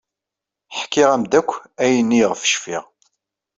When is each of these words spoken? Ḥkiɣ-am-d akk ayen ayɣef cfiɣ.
Ḥkiɣ-am-d 0.79 1.33
akk 1.39 1.51
ayen 1.83 2.15
ayɣef 2.17 2.41
cfiɣ. 2.53 2.83